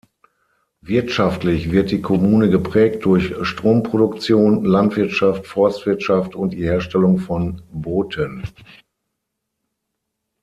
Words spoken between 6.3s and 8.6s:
und die Herstellung von Booten.